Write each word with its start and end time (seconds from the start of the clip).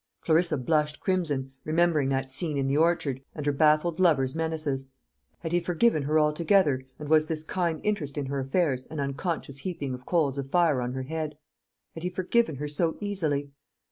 Clarissa 0.21 0.57
blushed 0.57 0.99
crimson, 0.99 1.51
remembering 1.63 2.09
that 2.09 2.31
scene 2.31 2.57
in 2.57 2.65
the 2.65 2.75
orchard, 2.75 3.21
and 3.35 3.45
her 3.45 3.51
baffled 3.51 3.99
lover's 3.99 4.33
menaces. 4.33 4.89
Had 5.41 5.51
he 5.51 5.59
forgiven 5.59 6.01
her 6.01 6.19
altogether, 6.19 6.81
and 6.97 7.07
was 7.07 7.27
this 7.27 7.43
kind 7.43 7.79
interest 7.83 8.17
in 8.17 8.25
her 8.25 8.39
affairs 8.39 8.87
an 8.87 8.99
unconscious 8.99 9.59
heaping 9.59 9.93
of 9.93 10.07
coals 10.07 10.39
of 10.39 10.49
fire 10.49 10.81
on 10.81 10.93
her 10.93 11.03
head? 11.03 11.37
Had 11.93 12.01
he 12.01 12.09
forgiven 12.09 12.55
her 12.55 12.67
so 12.67 12.97
easily? 12.99 13.51